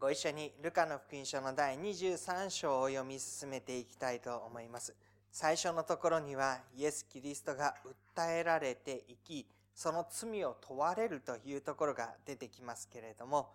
[0.00, 4.94] ご一緒にルカの福音書の第23章を読み進めていきたいと思います。
[5.30, 7.74] 最初のところにはイエス・キリストが
[8.16, 13.50] 訴えられていき、その罪を問われるというところが出てきますけれども、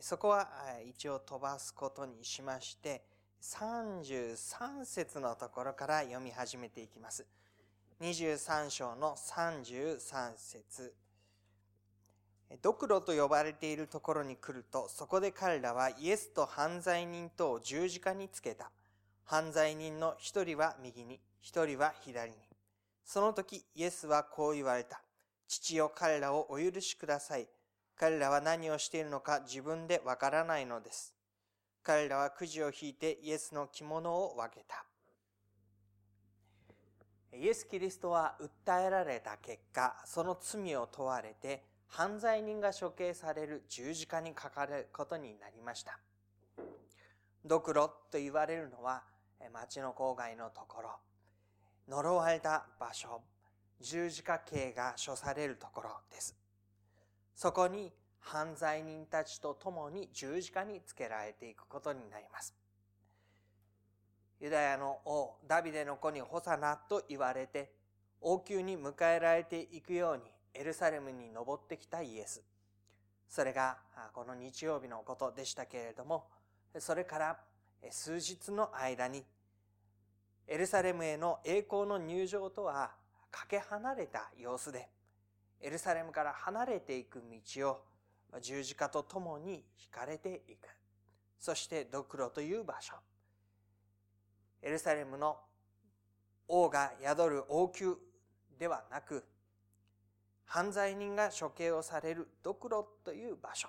[0.00, 0.48] そこは
[0.88, 3.02] 一応飛ばすことにしまして、
[3.42, 7.26] 33節のところから読み始めていきます。
[8.00, 10.94] 23章の33節
[12.62, 18.70] ドクロと呼ばれているところに来ると、そこで彼らはイエスと犯罪人とを十字架につけた。
[19.24, 22.36] 犯罪人の一人は右に、一人は左に。
[23.04, 25.00] その時、イエスはこう言われた。
[25.46, 27.48] 父よ彼らをお許しください。
[27.96, 31.14] 彼らは何をしているのか自分でわからないのです。
[31.82, 34.84] 彼らはくじを引いてイエスの着物を分けた。
[37.36, 45.98] イエス・キリストは訴えられた結果、その罪を問われて、犯罪人が処刑される十字架にかかることになりました。
[47.44, 49.02] ドクロと言われるのは、
[49.52, 50.90] 町の郊外のところ、
[51.88, 53.22] 呪われた場所、
[53.80, 56.36] 十字架刑が処されるところです。
[57.34, 62.54] そこに犯罪人たちと共に十字架につけられていくことになります。
[64.38, 67.72] ユダヤの王、ダビデの子にホサナと言われて、
[68.20, 70.22] 王宮に迎えられていくように
[70.54, 72.42] エルサレムに登ってきたイエス。
[73.28, 73.78] それが
[74.12, 76.28] この日曜日のことでしたけれども、
[76.78, 77.38] それから
[77.90, 79.24] 数日の間に
[80.46, 82.90] エルサレムへの栄光の入場とは
[83.30, 84.88] かけ離れた様子で、
[85.60, 87.22] エルサレムから離れていく
[87.54, 87.84] 道を
[88.40, 90.68] 十字架と共に引かれていく。
[91.38, 92.94] そしてドクロという場所。
[94.62, 95.38] エルサレムの
[96.48, 97.94] 王が宿る王宮
[98.58, 99.24] ではなく、
[100.52, 103.68] 犯罪人が処刑をされるドクロという場所。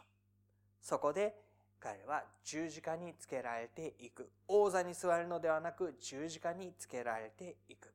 [0.81, 1.35] そこで
[1.79, 4.31] 彼は十字架につけられていく。
[4.47, 7.93] 王座に座るのではなく十字架につけられていく。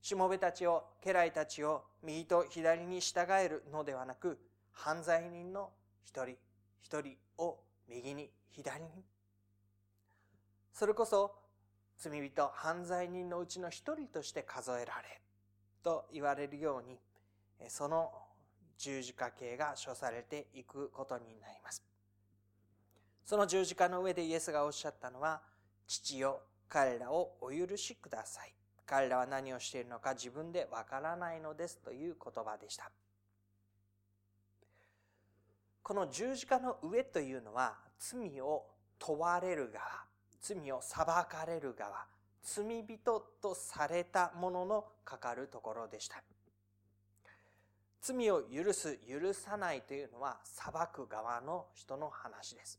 [0.00, 4.38] しもべたちを、家来たちを右と左に従えるのではなく、
[4.72, 5.68] 犯罪人の
[6.04, 6.36] 一人
[6.80, 9.04] 一人を右に左に。
[10.72, 11.34] それこそ
[11.98, 15.20] 罪人、犯罪人のうちの一人として数えられ、
[15.82, 16.98] と言われるように、
[17.68, 18.12] その
[18.76, 21.84] 十字架形が処されていくことになります。
[23.24, 25.40] その十字架の上でイエスがおっしゃったのは、
[25.86, 28.54] 父よ、彼らをお許しください。
[28.86, 32.90] 彼らは何をしているのか自分でわからないのですという言葉でした。
[35.82, 38.66] この十字架の上というのは罪を
[38.98, 39.84] 問われる側、
[40.40, 42.06] 罪を裁かれる側、
[42.42, 46.22] 罪人とされたもののかかるところでした。
[48.06, 52.78] 罪を許す、許さないというのは裁く側の人の話です。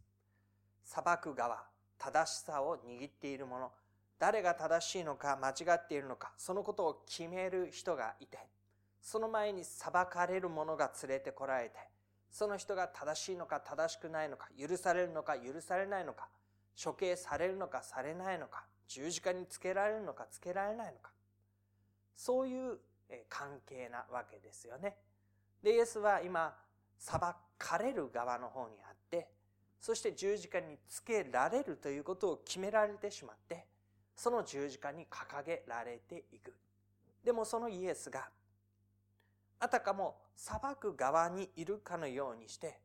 [0.84, 1.66] 裁く側、
[1.98, 3.72] 正しさを握っているもの、
[4.20, 8.38] 誰が正しいのか間違っているのか、そのことを決める人がいて、
[9.02, 11.80] その前に裁かれる者が連れてこられて、
[12.30, 16.30] その人が正しいのか正しくないのか、許されるのか許されないのか、
[16.82, 21.12] 処刑されるのかされないのか、十字架につけられるのかつけられないのか。
[22.16, 22.78] そういう
[23.28, 24.98] 関係なわけですよね。
[25.66, 26.56] で、イエスは今、
[27.00, 27.20] 裁
[27.58, 29.32] かれる側の方にあって、
[29.82, 33.66] そして十字架につけられるということを決められてしまって、
[34.16, 36.54] その十字架に掲げられていく。
[37.24, 38.30] でもそのイエスが、
[39.60, 42.80] あたかも裁く側にいるかのようにして、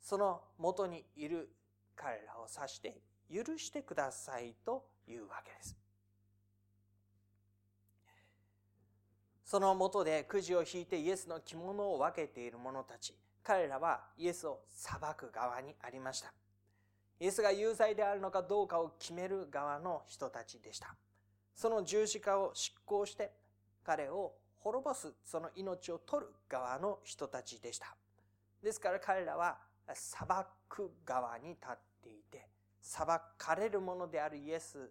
[0.00, 1.50] その元にいる
[1.96, 5.81] 彼らを指して許してくださいというわけです。
[9.52, 16.32] そのもとでくじを引いてイエスの着物を分けている者たち、彼らはイエスを裁く側にありました。
[17.20, 20.96] イエスが有罪であるのかどうかを決める側の人たちでした。
[21.54, 23.30] その十字架を執行して
[23.84, 27.94] 彼を滅ぼす、その命を取る側の人たちでした。
[28.62, 29.58] ですから彼らは
[29.92, 30.26] 裁
[30.66, 32.48] く側に立っていて、
[32.80, 33.06] 裁
[33.36, 34.90] かれるものであるイエス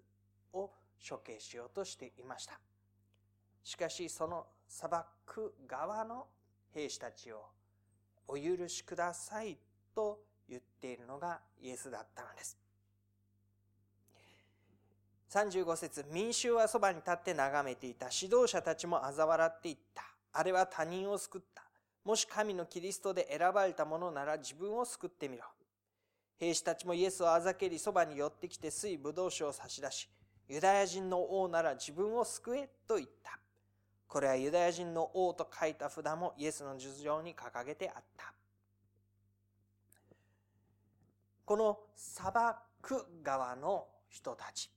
[0.54, 0.70] を
[1.10, 2.60] 処刑しようとしていました。
[3.64, 4.90] しかし、その裁
[5.26, 6.28] く側の
[6.74, 7.46] 兵士たちを
[8.28, 9.58] お許しください
[9.94, 10.20] と
[10.50, 12.58] 言っているのがイエスだったのです。
[15.32, 18.08] 35節民衆はそばに立って眺めていた。
[18.08, 20.04] 指導者たちも嘲笑っていった。
[20.34, 21.64] あれは他人を救った。
[22.04, 25.44] もし神のキリストで選ばれたものなら自分を救ってみろ。
[26.38, 30.10] 兵士たちもイエスをあざけりそばに寄ってきて水武道酒を差し出し、
[30.50, 33.41] ユダヤ人の王なら自分を救えと言った。
[34.12, 38.34] これはユダヤ人の王と書いた札もイエスの術上に掲げてあった。
[41.46, 42.30] この裁
[42.82, 44.70] く側の人たち、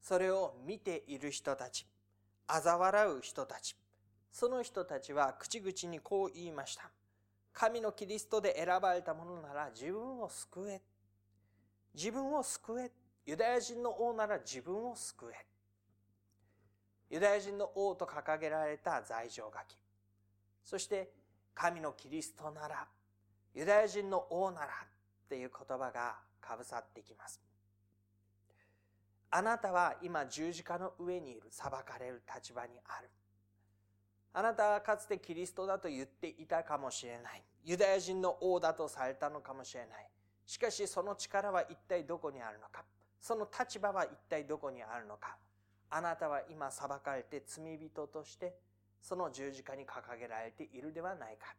[0.00, 1.86] それを見ている人たち、
[2.48, 3.76] 嘲笑う人たち、
[4.32, 6.90] その人たちは口々にこう言いました。
[7.52, 10.80] 神のキリストで選ばれた者なら自分を救え。
[11.94, 12.90] 自分を救え。
[13.26, 15.55] ユダヤ人の王なら自分を救え。
[17.10, 19.78] ユダヤ人の王と掲げられた罪状書き。
[20.64, 21.12] そして、
[21.54, 22.86] 神のキリストなら、
[23.54, 24.70] ユダヤ人の王ならっ
[25.28, 27.40] ていう言葉がかぶさってきます。
[29.30, 33.10] あなたは今十字架の上にいる裁かれる立場にある。
[34.32, 37.42] あなたはかつてキリストだと言っていたかもしれない。
[37.64, 40.10] ユダヤ人の王だとされたのかもしれない。
[40.46, 42.84] しかしその力は一体どこにあるのか。
[43.20, 45.36] その立場は一体どこにあるのか。
[45.90, 48.58] あなたは今裁かれて罪人として
[49.00, 51.54] その十字架に掲げられているではないか。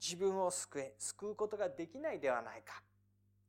[0.00, 2.82] 自分を救え、救うことができないではないか。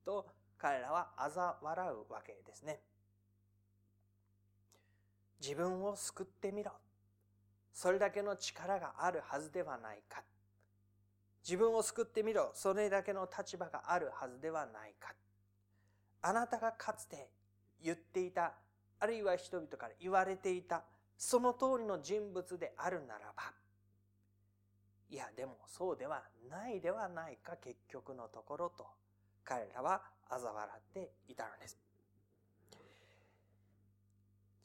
[0.05, 2.81] と彼らは嘲笑うわけですね。
[5.41, 6.71] 自分を救ってみろ。
[7.73, 10.23] それだけの力があるはずではないか。
[11.43, 12.51] 自分を救ってみろ。
[12.53, 15.13] それだけの立場があるはずではないか。
[16.21, 17.29] あなたがかつて
[17.83, 18.53] 言っていた、
[19.01, 20.83] あるいは人々から言われていた、
[21.17, 23.51] その通りの人物であるならば、
[25.09, 28.85] いや、でもそうではないではないか、結局のところと、
[29.43, 31.77] 彼らは嘲笑っていたのです。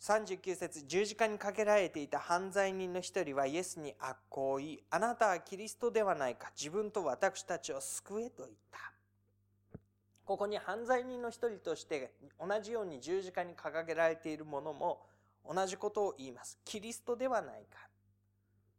[0.01, 8.96] 39節十字架にかけられていた犯罪人の一人はイエスに悪行を言い、あなたはキリストではないか、自分と私たちを救えと言った。
[10.27, 15.07] ここに犯罪人の一人として同じように十字架に掲げられているものも
[15.49, 16.59] 同じことを言います。
[16.65, 17.79] キリストではないか。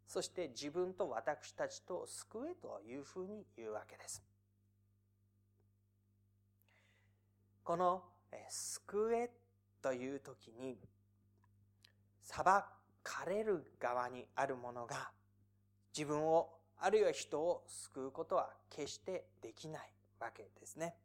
[0.07, 4.21] そして自分と私たちと救えというふうに言うわけです。
[7.63, 8.03] この
[8.49, 9.29] 救え
[9.81, 10.77] という時に
[12.23, 15.11] 裁かれる側にあるものが
[15.97, 20.95] 自分をあるいは人を救うことは決してできないわけですね。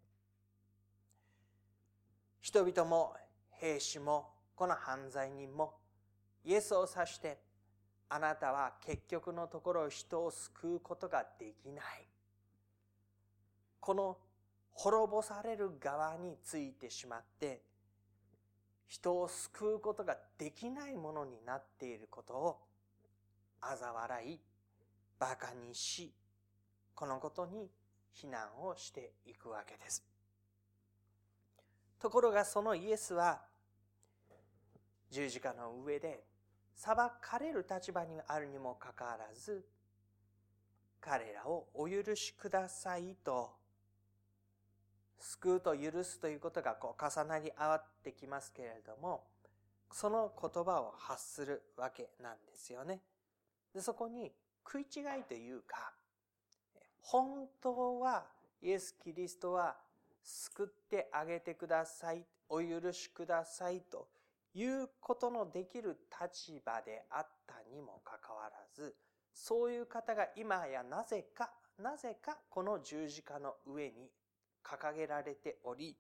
[2.43, 3.15] 人々も
[3.53, 5.75] 兵士もこの犯罪人も
[6.44, 7.39] イエスを指して
[8.09, 11.85] あなたは結局のところ人を救うことができない。
[13.81, 14.19] この
[14.73, 17.62] 滅ぼされる側についてしまって
[18.88, 22.59] 人を救うことができないものになっていることを
[23.61, 24.41] 嘲笑い、
[25.21, 26.12] 馬鹿にし、
[26.95, 27.71] このことに
[28.12, 30.12] 非難をしていくわけです。
[32.02, 33.40] ところがそのイエスは
[35.08, 36.25] 十字架の上で
[36.75, 39.64] 裁かれる立場にあるにもかかわらず
[41.00, 43.50] 彼らをお許しくださいと
[45.20, 49.22] 救うと許すということがこう重なり合わってきますけれども、
[49.93, 53.00] その言葉を発するわけなんですよね。
[53.72, 54.32] でそこに
[54.66, 55.93] 食い違いというか、
[57.00, 58.25] 本当は
[58.60, 59.76] イエス・キリストは
[60.23, 64.09] 救ってあげてください、お許しくださいと
[64.55, 68.95] いうことのできる立場であったにもかかわらず、
[69.33, 74.11] そういう方が今やなぜか、なぜかこの十字架の上に
[74.62, 75.97] 掲げられており、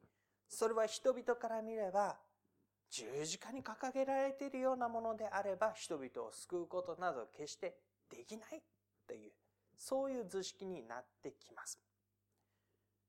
[0.48, 2.16] それは人々から見れば、
[2.90, 7.74] 十字架に掲げられているようなものであれば、人々を救うことなど決して
[8.10, 8.62] できない
[9.06, 9.32] という、
[9.78, 11.78] そういう図式になってきます。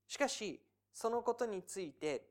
[0.07, 0.61] しかし、
[0.93, 2.25] そのことについて、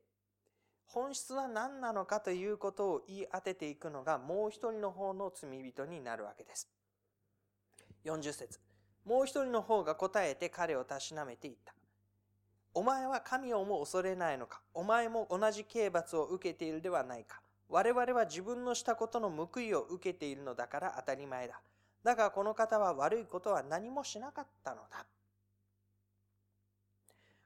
[0.87, 6.69] 本質は何なのかということを言い当てていくのが、もう一人の方の罪人になるわけです。
[8.05, 8.61] 40節
[9.05, 11.75] もう一人の方が答えて彼をたしなめていった。
[12.75, 14.61] お前は神をも恐れないのか？
[14.75, 17.41] お前も同じ刑罰を受けているではないか？
[17.69, 21.61] 我々は自分のしたことの報いを受けているのだから当たり前だ。
[22.05, 25.07] だがこの方は悪いことは何もしなかったのだ。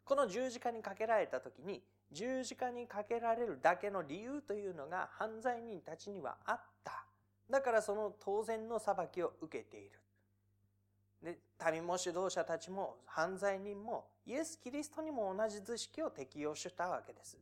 [0.06, 1.82] この十字架にかけられた時に
[2.12, 7.04] 十字架にかけられるだけの理由というのが犯罪人たちにはあった。
[7.50, 10.00] だからその当然の裁きを受けている。
[11.22, 11.38] で、
[11.72, 17.36] 民も指導者たちも犯罪人もイエス・キリストにも同じ図式を適用したわけです。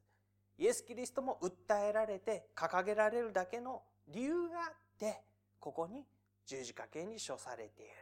[0.56, 5.20] イエス・キリストも訴えられて掲げられるだけの理由があって、
[5.60, 6.06] ここに
[6.46, 7.92] 十字架形に処されている。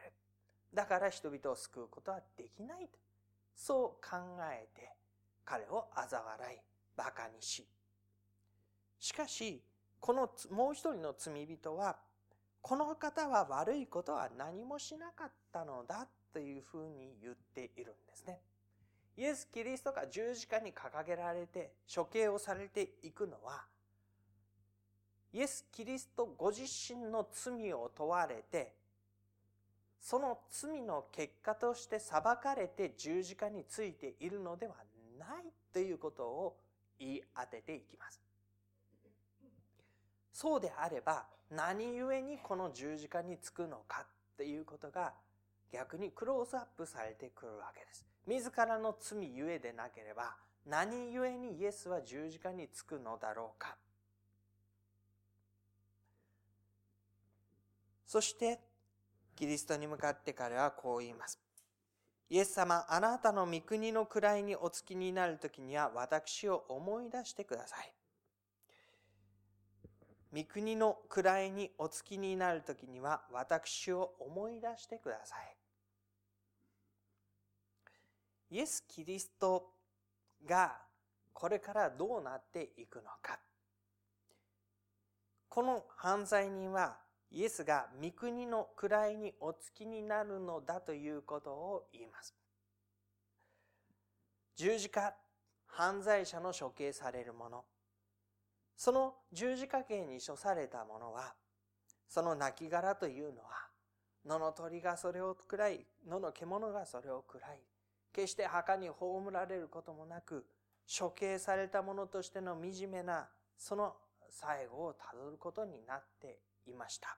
[0.73, 3.03] だから人々を救うことはできないと。
[3.55, 4.17] そう考
[4.51, 4.91] えて
[5.45, 6.59] 彼を嘲笑い、
[6.97, 7.67] 馬鹿にし。
[8.99, 9.61] しかし、
[9.99, 11.97] このもう一人の罪人は
[12.61, 18.39] この方は悪いことは何もしなかったのだというふうに言っているんですね。
[19.17, 23.65] イエス・キリストが十字架に掲げられて処刑をされていくのは、
[25.33, 28.73] イエス・キリストご自身の罪を問われて、
[30.03, 34.75] その罪の結果として裁かれて十字架についているのでは
[35.17, 36.57] ないということを
[36.99, 38.21] 言い当てていきます。
[40.33, 44.05] そうであれば何故にこの十字架につくのかっ
[44.37, 45.13] ていうことが
[45.71, 48.05] 逆にクローズアップされてくるわけです。
[48.27, 53.77] 自らの罪ゆえでなければ何故にイエスは十字架につくのだろうか。
[58.05, 58.59] そして
[59.35, 61.39] キリストに向かって彼はこう言います。
[62.29, 67.93] イエス様、あなたの御国の位にお付きになるときには私を思い出してください。
[70.33, 75.55] 御国の位にお付きになるときには私を思い出してください。
[78.49, 79.71] イエス・キリスト
[80.45, 80.81] が
[81.33, 83.39] これからどうなっていくのか。
[85.49, 86.97] この犯罪人は
[87.33, 92.35] イエスが御国の位にお付きになるのだということを言います。
[94.55, 95.15] 十字架、
[95.65, 97.65] 犯罪者の処刑されるもの。
[98.77, 101.33] その十字架刑に処されたものは、
[102.07, 103.67] その亡骸というのは、
[104.23, 107.59] 野の鳥がそれを食らい、野の獣がそれを食らい、
[108.13, 110.45] 決して墓に葬られることもなく、
[110.87, 113.95] 処刑されたものとしての惨めな、その
[114.29, 117.17] 最後をたどることになっていました。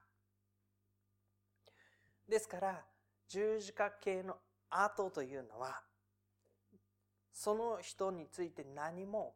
[2.28, 2.84] ですから、
[3.28, 4.36] 十字架系の
[4.70, 5.82] 後というのは、
[7.32, 9.34] その人について何も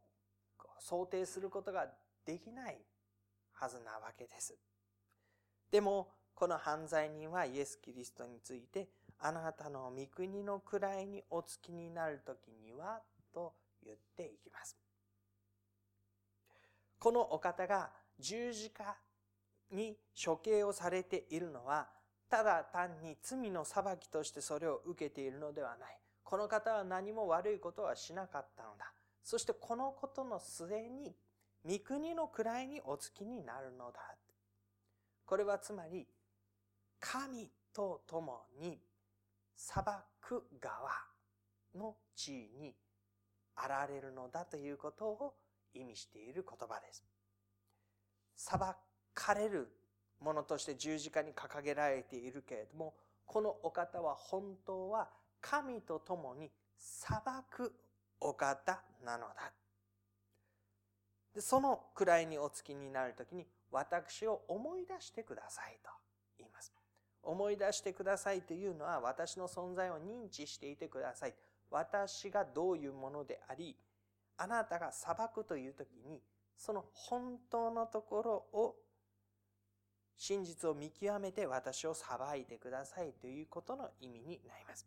[0.78, 1.86] 想定することが
[2.24, 2.78] できない
[3.52, 4.56] はずなわけです。
[5.70, 8.88] でも、この犯罪人はイエス・キリストについて、
[9.18, 13.02] あなたの御国の位にお付きになるときには、
[13.32, 14.76] と言っていきます。
[16.98, 18.96] このお方が十字架
[19.70, 21.88] に処刑をされているのは、
[22.28, 25.98] ただ単に罪の裁きとしてそれを受けているのではない。
[26.22, 28.92] この方は何も悪いことはしなかったのだ。
[29.22, 31.14] そしてこのことの末に、
[31.64, 34.00] 御国の位にお付きになるのだ。
[35.26, 36.06] これはつまり、
[37.00, 38.78] 神と共に
[39.56, 39.84] 裁
[40.20, 40.90] く側
[41.74, 42.74] の地位に
[43.56, 45.34] あられるのだということを
[45.74, 47.04] 意味している言葉です。
[48.36, 48.58] 裁
[49.14, 49.68] かれる
[50.20, 52.94] ものとして十字架に掲げられているけれども、
[53.26, 55.08] このお方は本当は
[55.40, 57.18] 神と共に裁
[57.50, 57.72] く
[58.20, 59.52] お方なのだ。
[61.34, 65.90] でその位にお付きになるときに、私を思い出してくださいと
[66.38, 66.72] 言います。
[67.22, 71.34] 思い出してくださいというのは、私の存在を認知していてください。
[71.70, 73.76] 私がどういうものであり、
[74.36, 76.20] あなたが裁くというときに、
[76.56, 78.76] その本当のところを
[80.20, 84.86] 真実を見極めて私を裁いてくださいということの意味になります。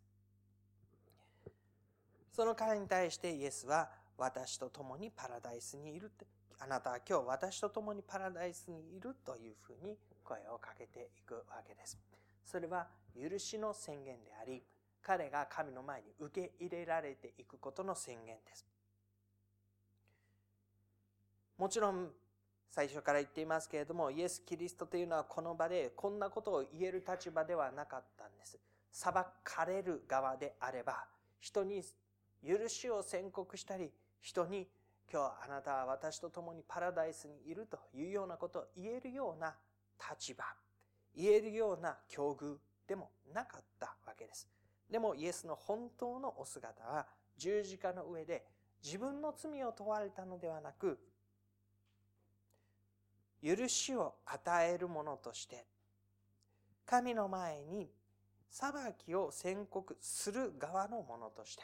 [2.30, 6.12] その彼に対してイエスは私と共にパラダイスにいる
[6.60, 11.98] あなたは今日私と共にパラダイスにいるというふうに声をかけていくわけです。
[12.44, 12.86] それは
[13.20, 14.62] 許しの宣言であり、
[15.02, 18.64] 彼が神の前に受け入れられていくことの宣言です。
[21.58, 22.08] もちろん
[22.74, 28.58] 最初から言っていますけれども、イエス・キリストというのはこの場でこんなことを言える立場ではなかったんです。
[28.90, 29.12] 裁
[29.44, 31.06] かれる側であれば、
[31.38, 31.84] 人に
[32.44, 34.66] 許しを宣告したり、人に
[35.08, 39.54] 今日あなたは私と共にパラダイスにいるというようなことを言えるような
[40.10, 40.42] 立場、
[41.16, 42.56] 言えるような境遇
[42.88, 44.48] でもなかったわけです。
[44.90, 48.44] でもイエスの本当のお姿は十字架の上で
[48.82, 50.98] 自分の罪を問われたのではなく、
[53.44, 55.66] 許しを与えるものとして、
[56.86, 57.90] 神の前に
[58.50, 58.72] 裁
[59.04, 61.62] きを宣告する側のものとして、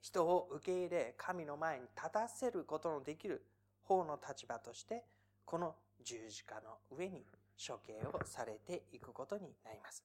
[0.00, 3.44] 人を受け入れ、神の前に立たせることのできる
[3.84, 5.04] 方の立場として、
[5.44, 7.24] この十字架の上に
[7.56, 10.04] 処刑をされていくことになります。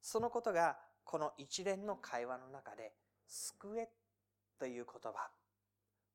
[0.00, 2.92] そのことが、この一連の会話の中で、
[3.28, 3.88] 救え
[4.58, 5.30] という言葉、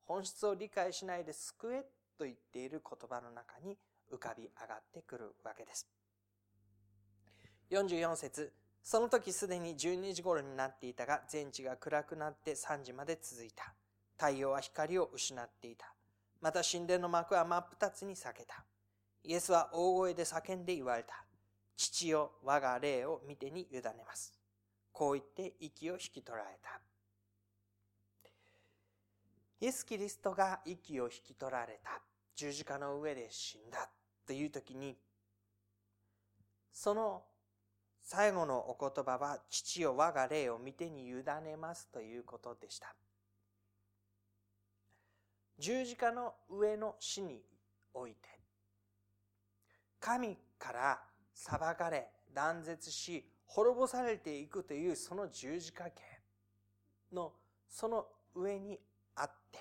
[0.04, 1.86] 本質を理解しないで救え
[2.22, 3.76] と言っている言葉の中に
[4.14, 5.88] 浮かび上がってくるわけです。
[7.72, 13.74] 44節その時すでに12時頃になっていたが、全地が暗くなって3時まで続いた。
[14.20, 15.92] 太陽は光を失っていた。
[16.42, 18.64] また神殿の幕は真っ二つに裂けた。
[19.24, 21.26] イエスは大声で叫んで言われた。
[21.76, 24.32] 父よ、我が霊を見てに委ねます。
[24.92, 26.82] こう言って息を引き取られた。
[29.62, 32.02] イエス・キリストが息を引き取られた。
[32.36, 33.90] 十字架の上で死んだ。
[34.26, 34.98] という時に、
[36.74, 37.24] その
[38.02, 42.96] 最後のお言葉は、父よ我が霊を見てに委ねますということでした。
[45.60, 47.44] 十字架の上の死に
[47.94, 48.18] おいて、
[50.00, 51.00] 神から
[51.36, 56.02] 裁かれ、断絶し、滅ぼされていくというその十字架形
[57.14, 57.34] の
[57.70, 58.80] その上に
[59.16, 59.60] あって、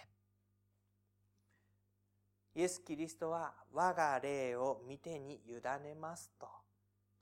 [2.55, 6.49] イエス・キリストは我が霊を見てに委ねますと、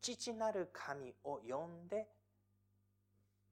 [0.00, 2.06] 父なる神を呼んで、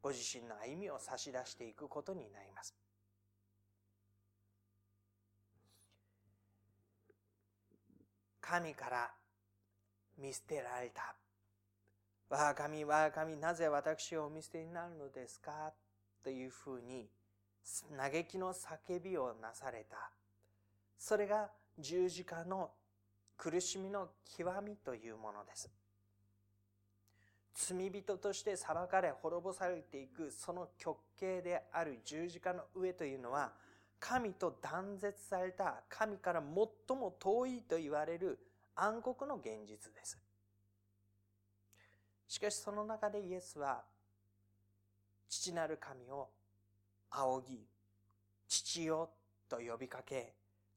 [0.01, 2.75] ご自身の歩みを差し出していくことになります。
[8.41, 9.11] 神から
[10.17, 11.17] 見捨てられた。
[12.31, 15.73] 我が神、我が神、なぜ私をお見捨てになるのですか？
[16.23, 17.09] というふうに
[17.97, 20.11] 嘆きの叫びをなされた。
[20.97, 22.71] それが十字架の
[23.37, 25.71] 苦しみの極みというものです。
[27.55, 33.53] 罪人として裁かれ滅ぼされていくその極刑である十字架の上というのは
[33.99, 38.39] 神と断絶された神から最も遠いと言われる
[38.75, 40.19] 暗黒の現実です。
[42.29, 43.83] しかしその中でイエスは
[45.29, 46.29] 父なる神を
[47.11, 47.67] 仰ぎ、
[48.49, 49.09] 父よ
[49.49, 50.35] と呼びかけ、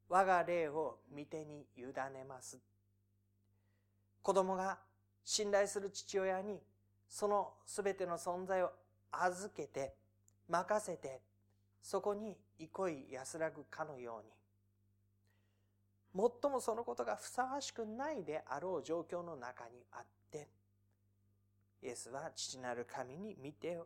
[0.09, 2.59] 我が霊を見てに委ねます。
[4.21, 4.79] 子供が
[5.23, 6.59] 信頼する父親に
[7.07, 8.71] そのすべての存在を
[9.11, 9.95] 預けて、
[10.47, 11.21] 任せて、
[11.81, 20.49] そこに憩い安らぐかのように、最もそのことがふさわしくないであろう状況の中にあって、
[21.83, 23.79] イエスは父なる神に見て、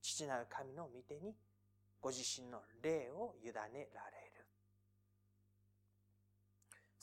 [0.00, 1.34] 父なる神の見てに
[2.00, 3.52] ご自身の霊を委ね
[3.94, 4.21] られ。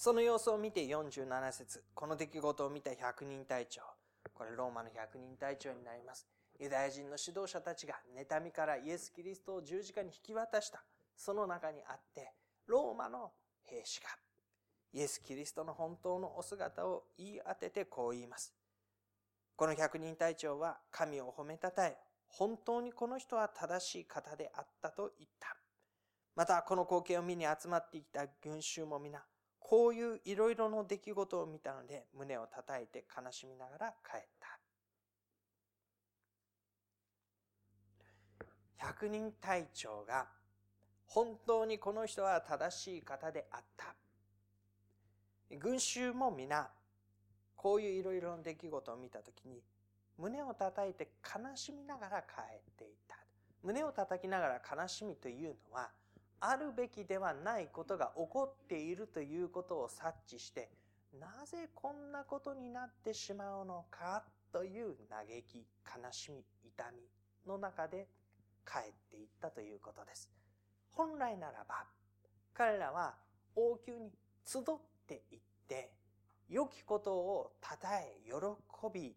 [0.02, 3.82] その様子を見て47節この出来事を見た百人隊長。
[4.34, 6.26] これローマの百人隊長になります。
[6.58, 10.82] ユダヤ人の指導者たちが妬みからイエス・キリストを十字架に引き渡した。
[11.18, 12.32] その中にあって、
[12.68, 13.34] ローマの
[13.66, 14.08] 兵士が
[14.94, 18.54] イエス・キリストの本当のお姿を言い当ててこう言います。
[19.58, 21.98] この百人隊長は神を褒めたたえ、
[22.30, 25.58] 本当にこの人は正しい方であったと言った。
[26.38, 29.22] また、この光景を見に集まってきた群衆も皆、
[29.70, 34.60] こういういろいろの出来事を見たので、胸を叩いて悲しみながら帰った。
[38.78, 40.26] 百人隊長が、
[41.06, 43.94] 本当にこの人は正しい方であった。
[45.60, 46.68] 群衆も皆、
[47.56, 49.62] こういういろいろな出来事を見たときに、
[50.18, 53.18] 胸を叩いて悲しみながら帰っていた。
[53.62, 55.92] 胸を叩きながら悲しみというのは、
[56.42, 60.70] あるべきではないことが起こっているということを察知して、
[61.20, 67.04] なぜこんなことになってしまうのかという嘆き、悲しみ、痛み
[67.48, 68.08] の中で
[68.66, 70.30] 帰っていったということです。
[70.92, 71.86] 本来ならば、
[72.54, 73.16] 彼らは
[73.56, 74.12] 王宮に
[74.46, 74.64] 集っ
[75.08, 75.92] ていって、
[76.48, 78.34] 良きことを称え、喜
[78.94, 79.16] び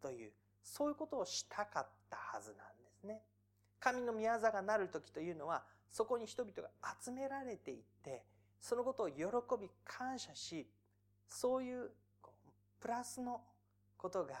[0.00, 3.22] という、そういうことをしたかったはずなんですね。
[3.80, 6.68] 神の宮座がなる時というのは、そこに人々が
[7.02, 8.24] 集められていって、
[8.60, 9.24] そのことを喜
[9.60, 10.68] び、感謝し、
[11.28, 11.90] そういう
[12.80, 13.40] プラスの
[13.96, 14.34] ことが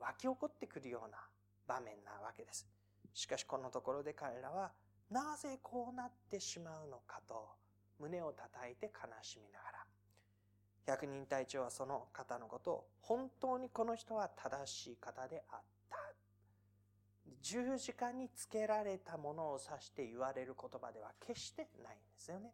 [0.00, 1.18] 湧き起こってくるような
[1.66, 2.66] 場面なわけです。
[3.14, 4.72] しかしこのところで彼らは、
[5.10, 7.48] なぜこうなってしまうのかと
[7.98, 9.86] 胸を叩いて悲しみながら、
[10.86, 15.75] 百人隊長はその方のことを本当にこの人は正しい方であった。
[17.42, 22.52] 十字架につけられたものを指して言われる言葉では決してないんですよね。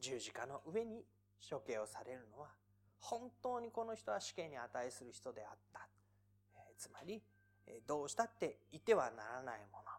[0.00, 1.04] 十字架の上に
[1.50, 2.48] 処刑をされるのは
[3.00, 5.88] 本当にこの人は死刑に値する人であった。
[6.56, 7.22] えつまり
[7.66, 9.90] え、どうしたっていてはならないもの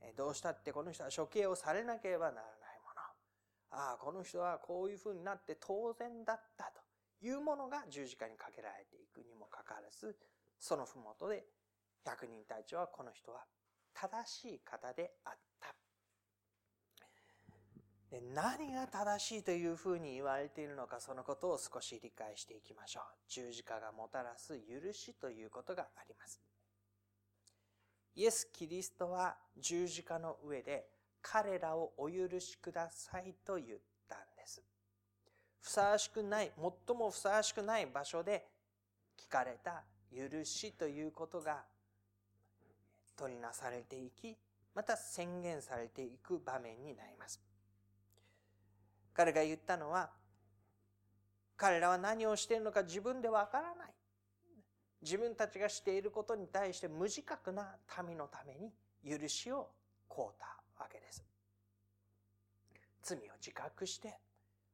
[0.00, 0.12] え。
[0.16, 3.00] どうしたってこの人は処刑をされなければならないもの
[3.70, 6.80] ああ、この人はこういうふうになって当然だったと
[7.24, 10.16] いうものが十字架にかけられていくにもかかわらず、
[10.58, 11.44] そのふもとで
[12.04, 13.40] 百人隊長はこの人は
[13.94, 15.74] 正しい方であった。
[18.10, 23.02] で何が正しいというふうに言われているのかそのことを少し理解していきましょう。
[23.28, 26.40] 十字架がもたらす許しということがあります。
[28.14, 30.86] イエス・キリストは十字架の上で
[31.20, 34.62] 彼らをお許しくださいと言ったんです。
[35.60, 38.46] ふさわしくない、最もふさわしくない場所で
[39.18, 41.64] 聞かれた許しということが
[43.18, 44.36] 取りなされていき、
[44.74, 47.40] また宣言されていく場面になります。
[49.12, 50.10] 彼が言ったのは、
[51.56, 53.92] 彼らは何をしているのか自分でわからない。
[55.02, 57.76] 自分たちがしていることに対して無自覚な
[58.06, 58.72] 民のために
[59.18, 59.68] 許しを
[60.08, 60.46] 請うた
[60.80, 61.24] わけです。
[63.02, 64.18] 罪を自覚して、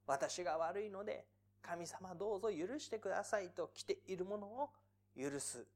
[0.06, 1.26] 私が悪いので、
[1.62, 4.70] 神様どうぞ許してくださいと来ているものを
[5.18, 5.66] 許す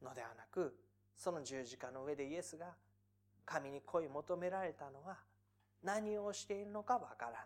[0.00, 0.76] のではなく、
[1.22, 2.74] その十字架の上でイエスが
[3.44, 5.18] 神に恋求められたのは
[5.84, 7.44] 何をしているのかわからない。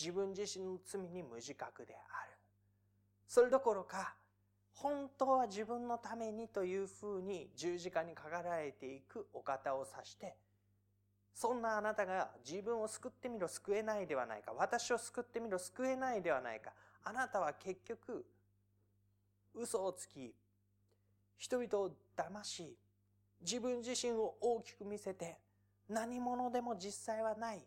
[0.00, 2.32] 自分自身の罪に無自覚である。
[3.28, 4.14] それどころか、
[4.72, 10.34] 本当は自分のためにというふうに十字架にかかられていくお方を指して、
[11.34, 14.54] そんなあなたが自分を救ってみろ、救えないではないか。
[14.56, 16.72] 私を救ってみろ、救えないではないか。
[17.04, 18.24] あなたは結局、
[19.54, 20.34] 嘘をつき、
[21.36, 22.78] 人々を騙し、
[23.42, 25.38] 自分自身を大きく見せて、
[25.88, 27.62] 何者でも実際はない、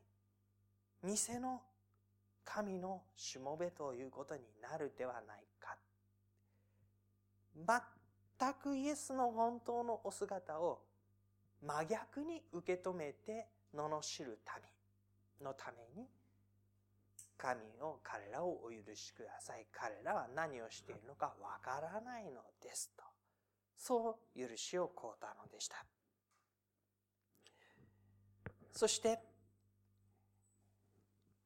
[1.04, 1.62] 偽の
[2.44, 5.78] 神のしもべということになるではないか。
[8.38, 10.82] 全くイエスの本当のお姿を
[11.62, 14.40] 真逆に受け止めて罵る
[15.40, 16.08] 民のために
[17.38, 19.66] 神を彼らをお許しください。
[19.72, 23.15] 彼らは何をしているのかわからないのですと。
[23.78, 25.86] そう許しを請うたのでした。
[28.72, 29.20] そして、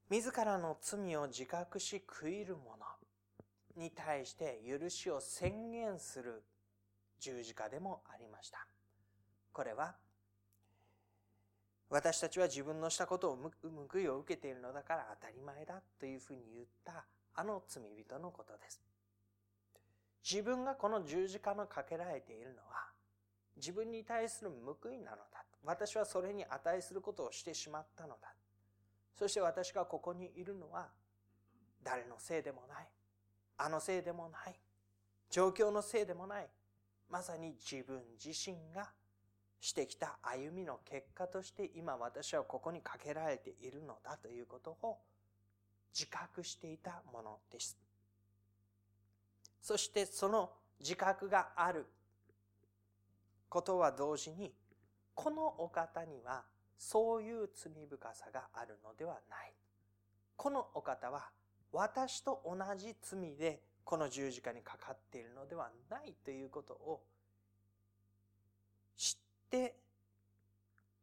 [0.09, 2.85] 自らの罪を自覚し悔いる者
[3.75, 6.43] に対して許しを宣言する
[7.19, 8.65] 十字架でもありました。
[9.53, 9.95] これは、
[11.89, 13.51] 私たちは自分のしたことを
[13.91, 18.88] 報いを受けているのだから当たり前だというふうに言ったあの罪人のことです。
[20.23, 22.89] 自分がこの十字架のかけられているのは
[23.55, 25.45] 自分に対する報いなのだ。
[25.63, 28.34] 私はそれに値することをしてしまったのだ。
[29.15, 30.88] そして私がここにいるのは
[31.84, 32.88] 誰のせいでもない。
[33.58, 34.55] あのせいでもない。
[35.29, 36.49] 状況のせいでもない。
[37.10, 38.91] まさに自分自身が
[39.60, 44.99] してきた歩みの結果として今私はここにかけられているのだということを
[45.93, 47.77] 自覚していたものです。
[49.62, 51.86] そしてその自覚がある
[53.50, 54.54] ことは同時に
[55.13, 56.43] このお方には
[56.78, 59.54] そういう罪深さがあるのではない。
[60.38, 61.30] このお方は
[61.74, 67.02] 私と同じ罪でこの十字架にかかっているのではないということを
[68.95, 69.76] 知って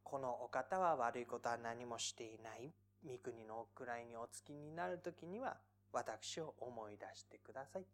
[0.02, 2.72] このお方は悪いことは何もしていない
[3.04, 5.56] 三国の位にお付きになる時には
[5.92, 7.84] 私を思い出してください。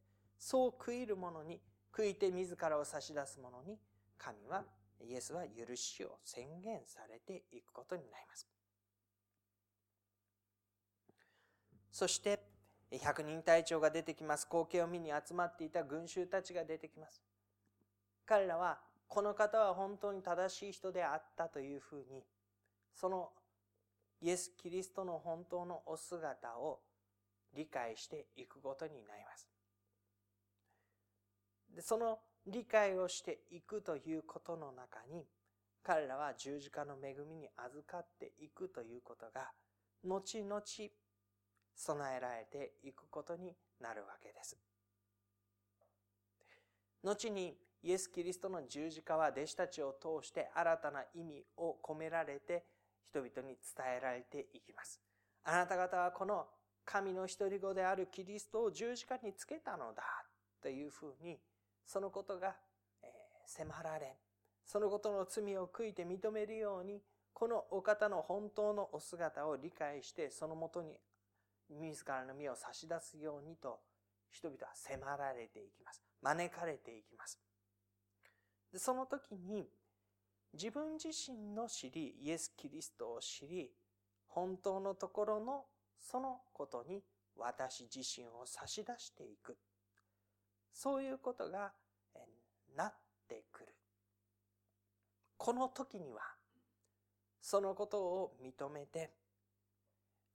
[0.45, 1.61] そう悔いる者に
[1.93, 3.79] 悔いて自らを差し出す者に
[4.19, 4.65] 神は
[5.01, 8.49] イエスは許しを宣言されていくことになります。
[11.93, 12.41] そして、
[12.91, 14.49] 百人隊長が出てきます。
[14.51, 17.23] 光景を見に集まっていた群衆たちが出てきます。
[18.27, 22.25] 彼らは、この方は本当に正しい人であったというふうに、
[22.95, 23.31] その
[24.21, 26.81] イエス・キリストの本当のお姿を
[27.55, 29.52] 理解していくことになります。
[31.75, 35.27] でその理解をしていくということの中に、
[35.83, 39.51] 彼らは十字架の恵みに預かっていくということが、
[40.05, 40.63] 後々
[41.75, 44.57] 備えられていくことになるわけです。
[47.05, 52.65] 後にイエス・キリストの十字架は弟子たちを通して新たな意味を込められて
[53.05, 55.01] 人々に伝えられていきます。
[55.45, 56.47] あなた方はこの
[56.85, 60.03] 神の一人子であるキリストを十字架につけたのだ
[60.61, 61.41] というふうに
[61.87, 62.55] そのことが
[63.47, 64.17] 迫られ、
[64.65, 70.99] そのことの罪を悔いて認めるように、このお方の本当のお姿を理解して、そのもとに
[71.71, 73.81] 自らの身を差し出すようにと、
[74.31, 76.03] 人々は迫られていきます。
[76.23, 77.39] 招かれていきます。
[78.73, 79.69] でその時に、
[80.55, 83.71] 自分自身の知り、イエス・キリストを知り、
[84.29, 85.65] 本当のところの
[85.99, 87.03] そのことに
[87.37, 89.57] 私自身を差し出していく。
[90.73, 91.73] そういうことが
[92.77, 92.95] なっ
[93.29, 93.75] てくる。
[95.37, 96.21] この時には、
[97.41, 99.11] そのことを認めて、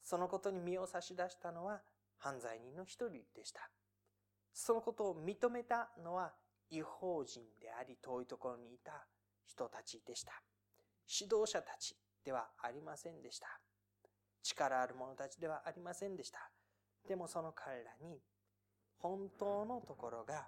[0.03, 1.81] そのことに身を差し出したのは
[2.17, 3.69] 犯罪人の一人でした。
[4.53, 6.33] そのことを認めたのは
[6.69, 9.05] 違法人であり遠いところにいた
[9.45, 10.33] 人たちでした。
[11.07, 13.47] 指導者たちではありませんでした。
[14.43, 16.49] 力ある者たちではありませんでした。
[17.07, 18.19] でもその彼らに
[18.99, 20.47] 本当のところが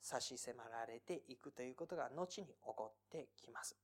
[0.00, 3.76] 差し迫られていくということが後に起こってきます。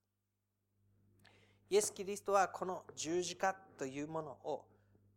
[1.71, 4.65] イエス・キリストはこの十字架というものを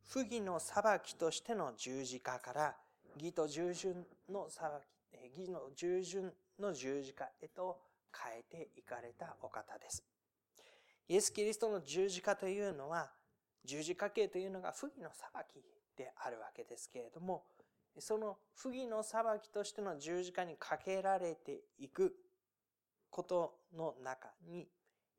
[0.06, 2.76] 不義の裁きとしての十字架から
[3.18, 4.70] 義と従順の裁
[5.12, 7.80] き、義の従順の十字架へと
[8.16, 10.04] 変えていかれたお方です。
[11.08, 13.12] イエス・キリストの十字架というのは、
[13.66, 15.64] 十字架形というのが不義の裁き
[15.98, 17.46] であるわけですけれども、
[18.00, 22.16] その不義の裁きとしての十字架にかけられていく
[23.10, 24.68] ことの中に、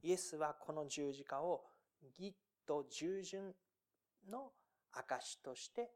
[0.02, 1.62] イエスはこの十字架を
[2.18, 2.34] 義
[2.66, 3.54] と従順
[4.28, 4.50] の
[4.92, 5.90] 証として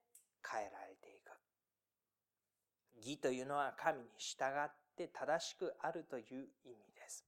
[0.49, 1.33] 変えられていく。
[2.97, 7.25] 義というのは神に従って正しくあるという意味です。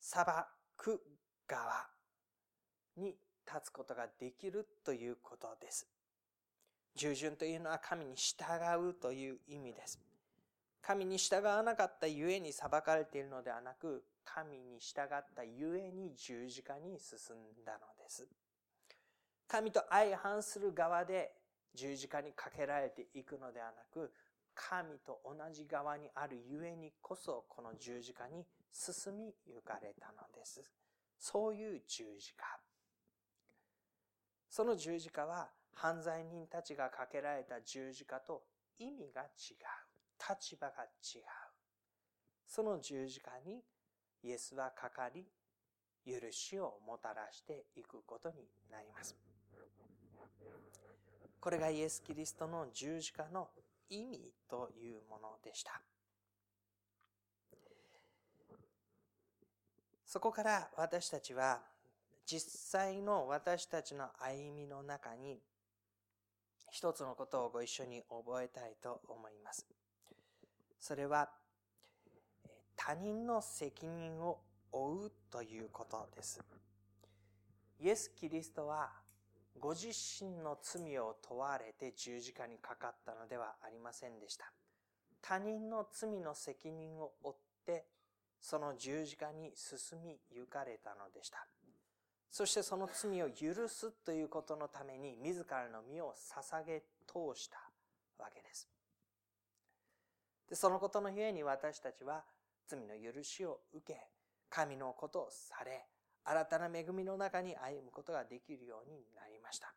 [0.00, 0.24] 裁
[0.76, 1.00] く
[1.46, 1.86] 側
[2.96, 5.88] に立つことができるということです。
[6.94, 8.42] 従順というのは神に従
[8.88, 9.98] うという意味です。
[10.82, 18.26] 神に従わなかったゆえに裁かれているのではなく、神に従ったゆえに十字架に進んだのです。
[19.46, 21.32] 神と相反する側で
[21.74, 24.12] 十字架にかけられていくのではなく、
[24.54, 30.62] 神と同じ側にあるゆえにこそこの十字架に進み行かれたのです。
[31.18, 32.58] そういう十字架。
[34.48, 38.42] その十字架は犯罪人たちがかけられた十字架と
[38.78, 39.28] 意味が違う。
[40.28, 41.22] 立場が違う。
[42.46, 43.62] その十字架に
[44.22, 45.26] イエスはかかり、
[46.06, 48.36] 許しをもたらしていくことに
[48.70, 49.16] なります。
[51.40, 53.48] これがイエス・キリストの十字架の
[53.88, 55.80] 意味というものでした。
[60.04, 61.60] そこから私たちは
[62.26, 65.40] 実際の私たちの歩みの中に
[66.70, 69.66] 一つのことをご一緒に覚えたいと思います。
[70.78, 71.28] それは
[72.76, 74.40] 他人の責任を
[74.72, 76.40] 負うということです。
[77.80, 78.90] イエス・キリストは
[79.58, 84.50] ご自身の罪を問われて十字架にかかったのではありませんでした。
[85.20, 87.34] 他人の罪の責任を負っ
[87.66, 87.84] て
[88.40, 91.46] その十字架に進み行かれたのでした。
[92.30, 97.58] そしてその罪を許すということのために自らの身を捧げ通した
[98.18, 98.68] わけです。
[100.48, 102.24] でそのことのゆえに私たちは
[102.66, 104.00] 罪の許しを受け、
[104.48, 105.86] 神のことをされ、
[106.24, 109.74] 新たな恵みの中に歩むことができるようになりました。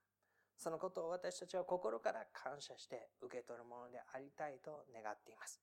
[0.57, 5.59] そのことを私たちは心から感謝して受け取るものでありたいと願っています。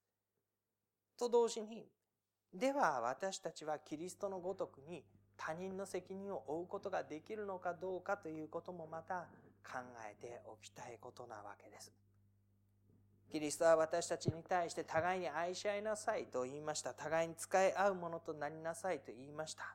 [1.16, 1.86] と同時に、
[2.52, 5.04] では私たちはキリストのごとくに
[5.42, 9.24] 他人の責任を負うことができるのかどうかということもまた
[9.64, 11.90] 考えておきたいことなわけです。
[13.32, 16.92] キリストは私たちに対して互いに愛し合いなさいと言いました。
[16.92, 19.74] 互いに使い合うものとなりなさいと言いました。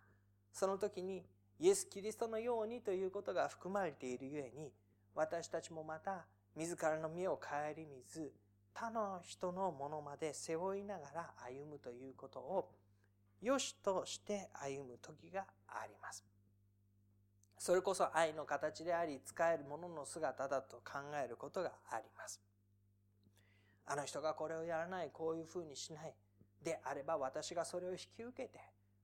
[0.53, 1.25] その時に
[1.59, 4.71] イエス・キリストのようにということが含まれているゆえに、
[5.15, 6.25] 私たちもまた
[6.55, 7.47] 自らの身を顧
[7.77, 8.31] みず、
[8.73, 12.69] 他の人のものまで背負いながら歩むということを、
[13.45, 16.25] 良しとして歩む時があります。
[17.59, 22.41] それこそ愛の形であり、使えるものの姿だと考えることがあります。
[23.85, 26.15] あの人がこれをやらない、こういうふうにしない。
[26.63, 28.59] であれば私がそれを引き受けて、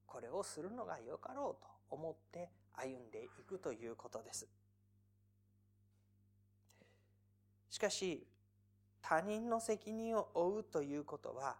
[0.07, 4.47] これをするのがよかろうと思って歩んでいくということです。
[7.69, 8.27] しかし、
[9.03, 11.57] 他人の責任を負うということは、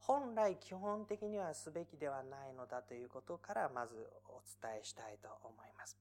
[0.00, 3.94] 本来基本的にはすべきではないのだということからまず
[4.28, 5.98] お伝えしたいと思います。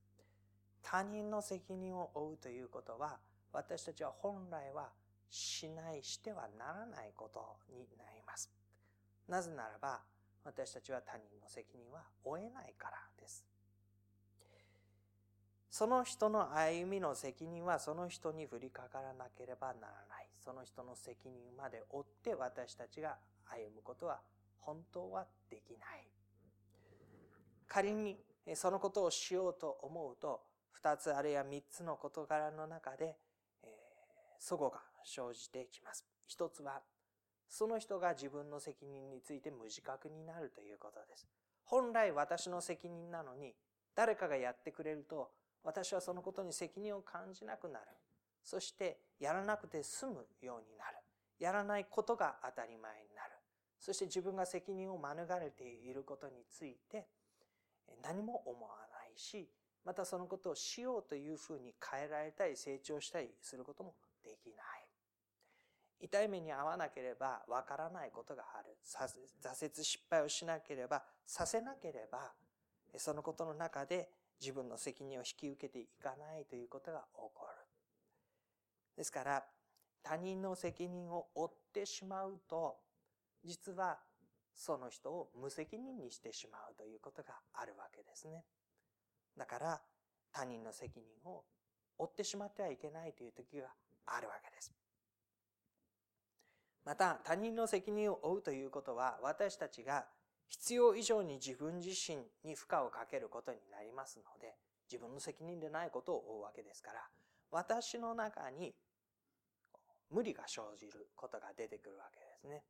[0.82, 3.20] 他人の責任を負うということは、
[3.52, 4.90] 私たちは本来は
[5.30, 8.50] しないしてはならないことになります。
[9.28, 10.00] なぜならば、
[10.46, 13.46] 私たちは他人の責任は負えないからです。
[15.70, 20.30] その人の歩みの責任はその人に降りかからなければならない。
[20.40, 23.18] その人の責任まで負って私たちが
[23.50, 24.20] 歩むことは
[24.60, 26.08] 本当はできない。
[27.68, 28.18] 仮に
[28.56, 33.18] そのことをしようと思うと、二つあるいは三つの事柄の中で、
[33.64, 33.70] えー、
[34.40, 36.06] 祖母が生じてきます。
[36.28, 36.82] 一つは、
[37.50, 41.28] その人が自分の責任について無自覚になるということです。
[41.64, 43.54] 本来私の責任なのに、
[43.96, 45.32] 誰かがやってくれると、
[45.64, 47.86] 私はそのことに責任を感じなくなる。
[48.44, 50.98] そして、やらなくて済むようになる。
[51.40, 53.17] やらないことが当たり前になる。
[53.80, 57.08] そして自分が責任を免れていることについて、
[58.04, 59.50] 何も思わないし、
[59.86, 64.88] またそのことをしようというふうに変えられたり成長したりすることもできない。
[66.00, 68.78] 痛い目に遭わなければわからないことがある。
[68.86, 72.34] 挫折失敗をしなければ、させなければ、
[72.98, 74.10] そのことの中で
[74.40, 77.66] 自分の責任を引き受けていかないということが起こる。
[78.96, 79.46] ですから、
[80.04, 82.78] 他人の責任を負ってしまうと、
[83.44, 84.00] 実は
[84.54, 88.44] その人を無責任にしてしまうということがあるわけですね。
[89.38, 89.82] だから、
[90.32, 91.46] 他人の責任を
[91.98, 93.68] 負ってしまってはいけないという時が
[94.06, 94.74] あるわけです。
[96.84, 100.08] また、他人の責任を負うということは、私たちが
[100.48, 104.56] 必要以上に自分自身に負荷をかけることになりますので、
[104.90, 107.08] 自分の責任でないことを負うわけですから、
[107.52, 108.74] 私の中に
[110.10, 112.64] 無理が生じることが出てくるわけですね。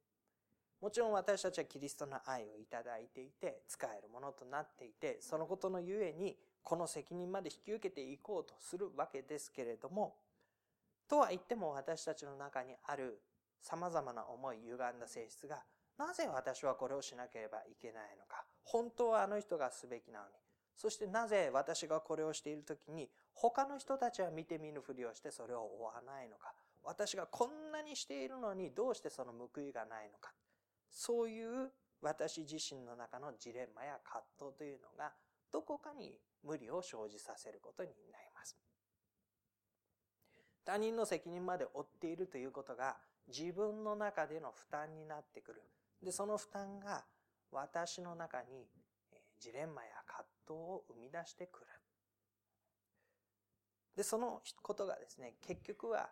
[0.82, 10.16] もちろん私たちはキリストの愛をいただいていて、使えるものとなっていて、そのことのゆえに、この責任まで引き受けていこうとするわけですけれども、
[11.08, 13.22] とは言っても私たちの中にある
[13.62, 15.64] 様々な思い、歪んだ性質が、
[15.98, 18.46] なぜ私はこれをしなければいけないのか。
[18.64, 20.34] 本当はあの人がすべきなのに。
[20.76, 26.54] そしてなぜ私がこれをしているときに、他の人たちは見て見ぬふりをしてそれを追わないのか。
[26.84, 30.32] 私がこんなにしているのにどうしてその報いがないのか。
[30.92, 31.72] そういう
[32.02, 35.14] 私自身の中のジレンマや葛藤というのが
[35.52, 38.58] どこかに無理を生じさせることになります。
[40.66, 42.98] 他人の責任まで負っているということが
[43.28, 45.64] 自分の中での負担になってくる。
[46.04, 47.06] で、その負担が
[47.52, 48.68] 私の中に
[49.40, 51.68] ジレンマや葛藤を生み出してくる。
[53.96, 56.10] で、そのことがですね、結局は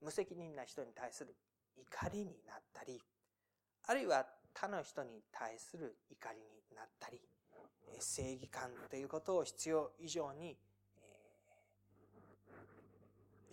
[0.00, 1.34] 無責任な人に対する
[1.76, 3.00] 怒りになったり、
[3.86, 7.20] あるいは他の人に対する怒りになったり、
[7.98, 10.56] 正義感ということを必要以上に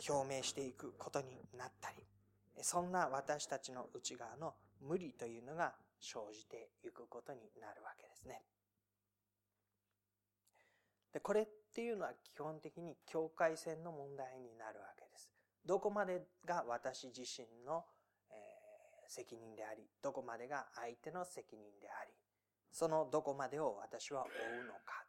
[0.08, 2.06] 表明していくことになったり、
[2.62, 8.42] そんな私たちの内側の無理というのが生じていくことになるわけですね。
[11.14, 15.30] で、これっていうのは基本的に境界線の問題になるわけです。
[15.66, 17.86] どこまでが私自身の、
[19.10, 22.14] 責任であり、どこまでが相手の責任であり、
[22.72, 24.28] そのどこまでを私は追
[24.62, 25.04] うのか。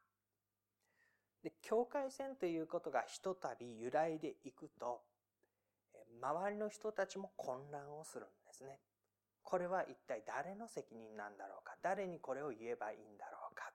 [1.44, 5.02] で、境界線ということがひとたび揺らいでいくと、
[6.20, 8.80] 周りの人たちも混乱をするんですね。
[9.42, 11.76] これは一体誰の責任なんだろうか？
[11.82, 13.70] 誰にこれを言えばいいんだろうか？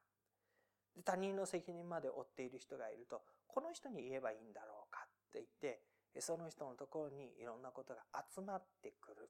[0.96, 5.76] で他人の責任まで負っている人がいると、この人に言えばいいんだろうかって言っ
[6.16, 8.02] て、その人のところにいろんなことが
[8.34, 9.30] 集まってくる。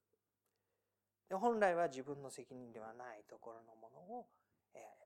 [1.31, 4.27] 本来は自分の責任ではないところのものを、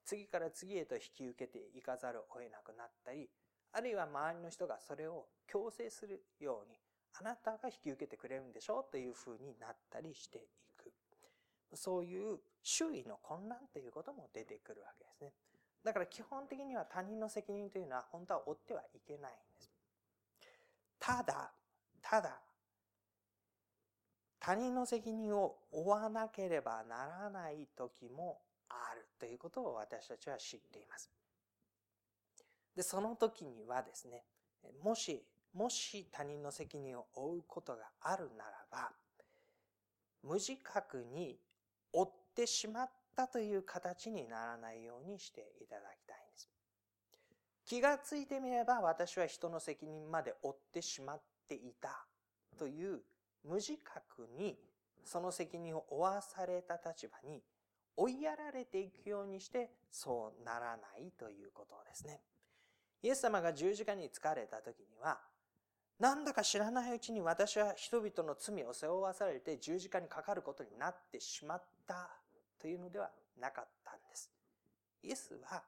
[0.05, 3.29] 次から次へと引き受けていかざるを得なくなったり、
[3.71, 6.77] あるいは周りの人がそれを強制するように、
[7.19, 10.41] あなたが引き受けてくれるんでしょうというふうになったりしてい
[10.75, 10.91] く。
[11.75, 15.33] そういう周囲の混乱ということも出てくるわけですね。
[15.83, 19.71] だから基本的には他人の責任というのは本当は負ってはいけないんです。
[20.99, 21.53] ただ、
[22.01, 22.41] ただ、
[24.39, 31.09] 他人の責任を負わなければならない時もあるということを私たちは知っています。
[32.75, 34.23] で、その時にはですね、
[34.83, 35.23] もし、
[35.53, 38.91] もし他人の責任を負うことがあるならば、
[40.23, 41.37] 無自覚に
[41.91, 46.49] 負ってしまったという形にならないようにしていただきたいんです。
[47.65, 52.05] 気がついてみれば私は人の責任まで負ってしまっていた
[52.57, 53.01] という
[53.43, 54.57] 無自覚に
[55.03, 57.41] その責任を負わされた立場に
[57.95, 62.21] 追いやられていくようにしてそうならないということですね。
[63.01, 65.19] イエス様が十字架に疲れた時には
[65.99, 72.09] なんだか知らないうちに私は人々の罪を背負わされて十字架にかかることになってしまった
[72.59, 74.31] というのではなかったんです。
[75.03, 75.63] イエスは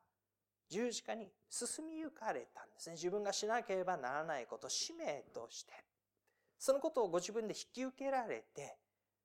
[0.69, 2.95] 十字架に進みゆかれたんですね。
[2.95, 5.73] 自分がしなければならないこと、使命として。
[6.61, 8.77] そのことをご自分で引き受けられて、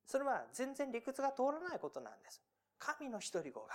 [0.06, 2.40] それは全然理屈が通らないことなんです。
[2.78, 3.74] 神の一人子が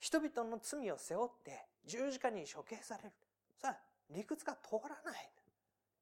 [0.00, 3.12] 人々の罪を背負って十字架に処刑される。
[3.56, 3.78] さあ、
[4.10, 5.30] 理屈が通らない。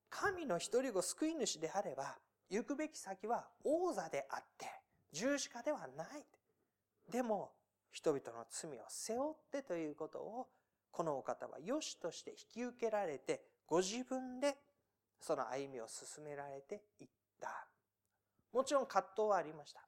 [0.08, 2.16] 神の一人子救い主であれば、
[2.48, 4.66] 行くべき先は王座であって、
[5.12, 6.24] 十字架ではない。
[7.12, 7.52] でも、
[7.92, 10.48] 人々の罪を背負ってということを、
[10.90, 14.56] このお方は良しとして引き受けられて、ご自分で
[15.20, 17.08] その歩みを進められていっ
[17.40, 17.66] た。
[18.52, 19.80] もちろん葛藤はありました。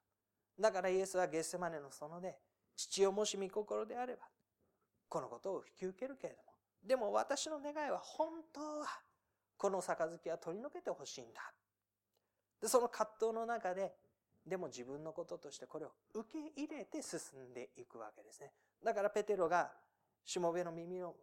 [0.59, 2.37] だからイエスはゲッセマネの園で、
[2.75, 4.23] 父をもし御心であれば、
[5.09, 6.53] このことを引き受けるけれども、
[6.83, 8.87] でも私の願いは本当は
[9.57, 11.41] この杯は取り除けてほしいんだ。
[12.61, 13.93] で、その葛藤の中で、
[14.45, 17.19] でも自分のこととしてこれを受け入れて進
[17.51, 18.51] んでいくわけですね。
[18.83, 19.71] だからペテロが
[20.25, 21.15] しもべの耳の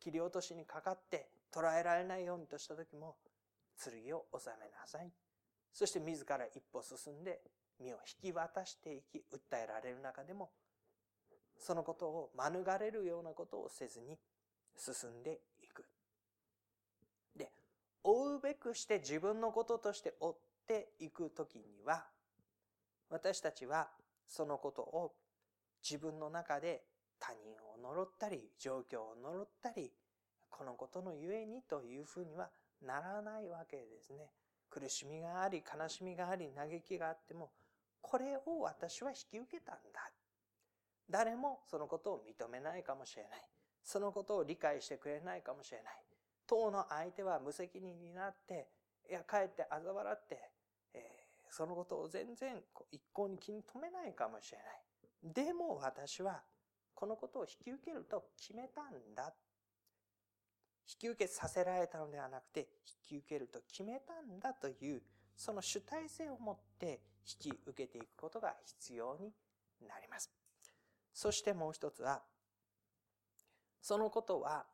[0.00, 3.16] 切り落としにかかって捕らえられないようにとした時も、
[3.82, 5.12] 剣を収めなさい。
[5.72, 7.40] そして自ら一歩進んで
[7.80, 10.50] 身を引き渡していき、訴えられる中でも、
[11.58, 14.18] そのことを免れるようなことをせずに
[14.76, 15.84] 進んでいく。
[17.36, 17.50] で、
[18.02, 22.04] 追うべくして自分のこととして追っていくときには、
[23.10, 23.88] 私たちは
[24.28, 25.14] そのことを
[25.82, 26.84] 自分の中で
[27.18, 29.92] 他人を呪ったり、状況を呪ったり、
[30.50, 32.48] このことのゆえにというふうには
[32.86, 34.30] ならないわけですね。
[34.70, 37.52] 苦しみがあり、悲しみがあり、嘆きがあっても、
[38.00, 40.00] これを私は引き受けたんだ。
[41.08, 43.42] 誰もそのことを認めないかもしれない。
[43.82, 45.92] そのことを理解してくれないかもしれない。
[46.46, 48.68] 当の相手は無責任になって、
[49.08, 50.50] いや、かえって嘲笑って、
[50.94, 55.44] えー、そのことを全然一向に気に留めないかもしれない。
[55.46, 56.42] でも私は
[56.94, 59.32] このことを引き受けると決めたんだ。
[60.88, 62.68] 引き受けさせられたのではなくて、
[63.10, 65.02] 引き受けると決めたんだという、
[65.36, 69.32] その主体性を持って引き受けていくことが必要に
[69.86, 70.30] なります。
[71.12, 72.22] そしてもう一つは、
[73.80, 74.66] そのことは、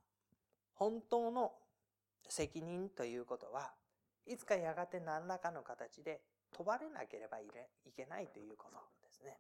[0.75, 1.53] 本当の
[2.29, 3.73] 責任ということは、
[4.27, 7.45] いつかやがて何らかの形で問われなければい
[7.95, 9.39] けないということですね。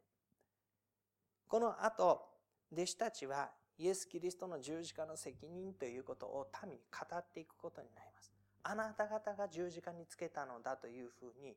[1.48, 2.28] この後、
[2.72, 3.50] 弟子たちは
[3.80, 8.30] イエス・キリストの十字架の責任ということを民に語っていくことになります。
[8.62, 11.56] あなた方が十字架につけたのだというふうに、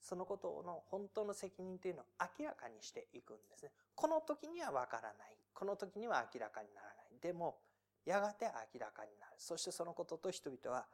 [0.00, 2.04] そのことの本当の責任というのを
[2.36, 3.70] 明らかにしていくんですね。
[3.94, 5.36] この時にはわからない。
[5.54, 7.20] この時には明らかにならない。
[7.22, 7.60] でも、
[8.04, 9.32] やがて明らかになる。
[9.38, 10.84] そしてそのことと人々は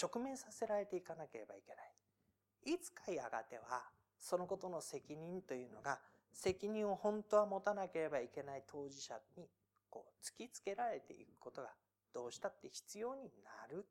[0.00, 2.74] 直面させられていかなければいけない。
[2.74, 3.84] いつかやがては、
[4.18, 6.00] そのことの責任というのが
[6.32, 9.48] 責任を本当は持たなければいけない当事者に
[9.90, 11.68] こう突きつけられていくことが
[12.12, 13.86] どうしたって必要になる。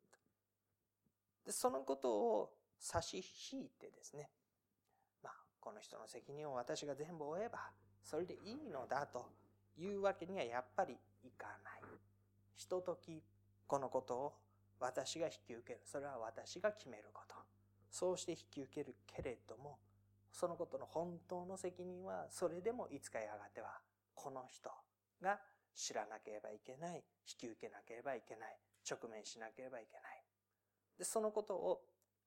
[1.45, 4.29] でそのことを差し引いてですね、
[5.23, 7.71] まあ、この人の責任を私が全部負えば、
[8.03, 9.25] それでいいのだと
[9.77, 11.81] いうわけにはやっぱりいかない。
[12.55, 13.23] ひととき、
[13.65, 14.33] このことを
[14.79, 15.81] 私が引き受ける。
[15.85, 17.35] それは私が決めること。
[17.89, 19.79] そうして引き受けるけれども、
[20.31, 23.79] そのことの本当の責任は、それでもいつかやがては、
[24.13, 24.69] この人
[25.21, 25.39] が
[25.77, 27.03] 知らなければいけない、引
[27.37, 28.57] き受けなければいけない、
[28.89, 30.23] 直面しなければいけない。
[30.97, 31.81] で、そのことを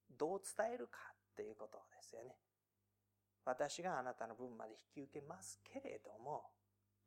[0.09, 1.01] どう伝えるか
[1.32, 2.36] っていうことですよね。
[3.44, 6.44] 私があなたの分まで引き受けますけれども、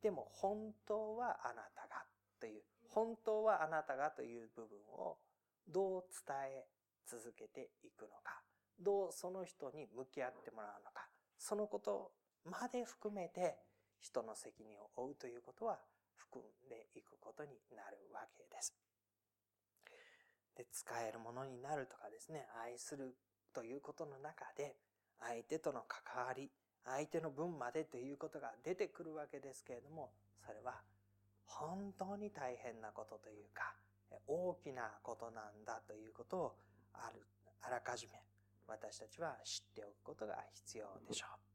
[0.01, 2.03] でも本当はあなたが
[2.39, 5.17] という、本当はあなたがという部分を
[5.65, 6.67] どう伝え
[7.05, 8.41] 続けていくのか。
[8.77, 12.11] どうその人に向き合ってもらうのか、そのこと
[12.43, 13.55] まで含めて
[13.99, 15.79] 人の責任を負うということは
[16.33, 18.73] 含んでいくことになるわけです。
[20.57, 23.15] で、使えるものになるとかですね、愛する
[23.53, 24.75] ということの中で、
[25.19, 26.49] 相手との関わり、
[26.85, 30.11] 相手の分までということが出てくるわけですけれども、
[30.45, 30.81] それは
[31.45, 33.75] 本当に大変なことというか、
[34.27, 36.55] 大きなことなんだということを
[36.93, 37.21] ある、
[37.61, 38.13] あらかじめ
[38.67, 41.52] 私たちは知っておくことが必要でしょう。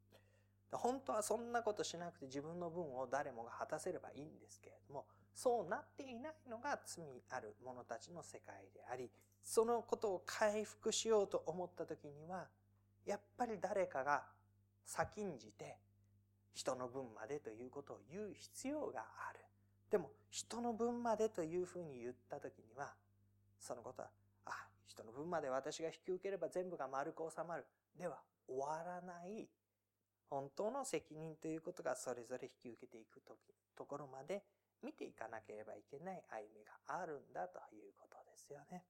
[0.72, 9.10] 本当はそんなことしなくて自分の分を誰もが果たせればいいんですけれども、そうなっていないのが罪ある者たちの世界であり、
[9.42, 12.48] そのことを回復しようと思った時には、
[13.06, 14.24] やっぱり誰かが
[14.84, 15.78] 先んじて
[16.52, 19.00] 人の分までということを言う必要が
[19.30, 19.38] ある。
[19.90, 22.92] でも、人の分までというふうに言った時には、
[23.58, 24.10] そのことは
[24.44, 27.64] あ、人の分まで私が引き受ければ全部が丸く収まる。
[27.96, 29.48] では、終わらない。
[30.30, 33.36] 本当の責任ということがそれぞれ引き受けていくと
[33.76, 34.42] ところまで
[34.82, 38.84] 見ていかなければいけない歩みがあるんだということですよね。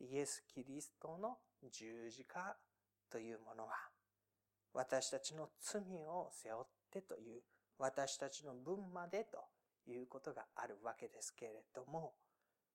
[0.00, 1.38] イエス・キリストの
[1.70, 2.56] 十字架
[3.10, 3.72] というものは
[4.72, 7.42] 私たちの罪を背負ってという
[7.78, 9.38] 私たちの分までと
[9.86, 12.14] いうことがあるわけですけれども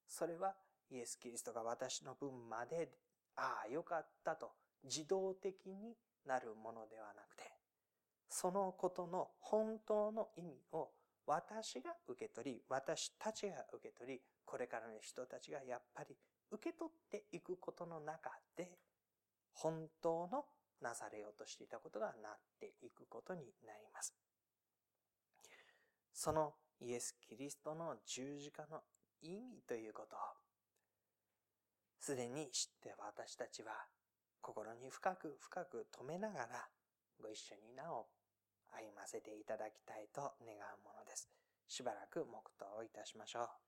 [0.06, 0.54] それは
[0.90, 2.88] イエス・キリストが私の分まで、
[3.36, 4.52] ああ、よかったと
[4.84, 5.94] 自動的に
[6.26, 7.44] なるものではなくて、
[8.28, 10.90] そのことの本当の意味を
[11.26, 16.16] 私が受け取り、私たちが受け取り、これからの人たちがやっぱり
[16.50, 18.70] 受け取っていくことの中で、
[19.52, 20.44] 本当の
[20.80, 24.14] なされようとしていたことがなっていくことになります。
[26.12, 28.82] そのイエス・キリストの十字架の
[29.20, 30.18] 意味ということを
[32.00, 33.72] すでに知って私たちは
[34.40, 36.68] 心に深く深く留めながら
[37.20, 38.06] ご一緒になお
[38.70, 41.28] 歩ませていただきたいと願うものです。
[41.66, 43.67] しばらく黙祷をいたしましょう。